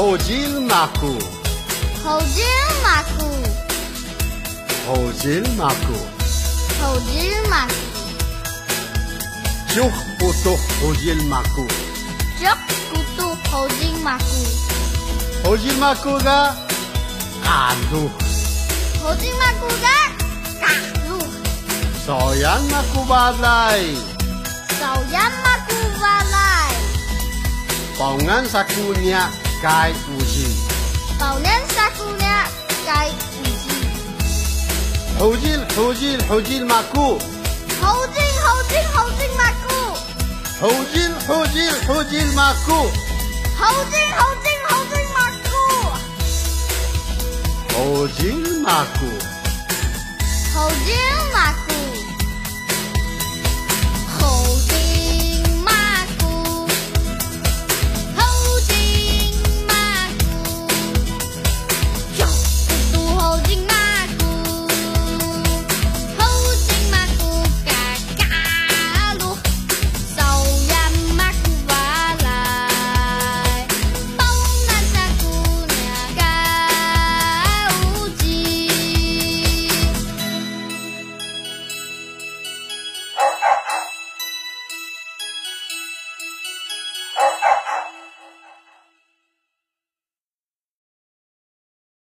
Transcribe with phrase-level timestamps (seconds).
[0.00, 1.18] 호질 마쿠
[2.02, 2.46] 호질
[2.82, 3.20] 마쿠
[4.88, 5.92] 호질 마쿠
[6.80, 7.74] 호질 마쿠
[9.74, 11.68] 쭉 부토 호질 마쿠
[12.38, 12.48] 쭉
[12.90, 14.24] 구뚜 호질 마쿠
[15.44, 16.56] 호질 마쿠가
[17.44, 18.10] 가루
[19.04, 19.86] 호질 마쿠가
[20.62, 21.20] 가루
[22.06, 23.84] soyan maku balay
[28.00, 30.48] Sauyan 该不行
[31.18, 32.28] 老年杀姑娘
[32.86, 33.70] 该不行
[35.18, 37.18] 猴精猴精猴精马裤
[37.82, 39.68] 猴精猴精猴精马裤
[40.62, 42.90] 猴精猴精猴精马裤
[43.58, 45.52] 猴精猴精猴精马裤
[47.74, 49.00] 猴精马骨
[50.54, 51.19] 猴精